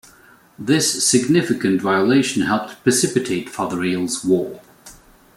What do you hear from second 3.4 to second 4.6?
Father Rale's War.